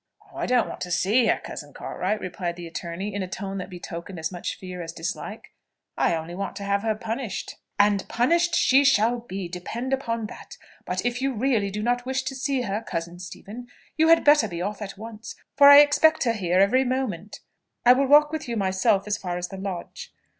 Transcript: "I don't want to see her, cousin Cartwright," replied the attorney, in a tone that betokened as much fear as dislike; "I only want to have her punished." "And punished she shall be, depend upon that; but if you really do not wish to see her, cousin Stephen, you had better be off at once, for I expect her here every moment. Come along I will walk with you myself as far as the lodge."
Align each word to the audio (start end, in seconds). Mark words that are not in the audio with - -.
"I 0.33 0.47
don't 0.47 0.67
want 0.67 0.81
to 0.81 0.89
see 0.89 1.27
her, 1.27 1.37
cousin 1.39 1.73
Cartwright," 1.73 2.19
replied 2.19 2.55
the 2.55 2.65
attorney, 2.65 3.13
in 3.13 3.21
a 3.21 3.27
tone 3.27 3.59
that 3.59 3.69
betokened 3.69 4.17
as 4.17 4.31
much 4.31 4.57
fear 4.57 4.81
as 4.81 4.93
dislike; 4.93 5.51
"I 5.95 6.15
only 6.15 6.33
want 6.33 6.55
to 6.55 6.63
have 6.63 6.81
her 6.81 6.95
punished." 6.95 7.57
"And 7.77 8.09
punished 8.09 8.55
she 8.55 8.83
shall 8.83 9.19
be, 9.19 9.47
depend 9.47 9.93
upon 9.93 10.25
that; 10.25 10.57
but 10.87 11.05
if 11.05 11.21
you 11.21 11.35
really 11.35 11.69
do 11.69 11.83
not 11.83 12.03
wish 12.07 12.23
to 12.23 12.33
see 12.35 12.61
her, 12.63 12.81
cousin 12.81 13.19
Stephen, 13.19 13.67
you 13.95 14.07
had 14.07 14.23
better 14.23 14.47
be 14.47 14.59
off 14.59 14.81
at 14.81 14.97
once, 14.97 15.35
for 15.55 15.69
I 15.69 15.81
expect 15.81 16.23
her 16.23 16.33
here 16.33 16.57
every 16.59 16.83
moment. 16.83 17.41
Come 17.85 17.91
along 17.91 18.05
I 18.09 18.09
will 18.09 18.11
walk 18.11 18.31
with 18.31 18.47
you 18.49 18.57
myself 18.57 19.05
as 19.05 19.19
far 19.19 19.37
as 19.37 19.49
the 19.49 19.57
lodge." 19.57 20.11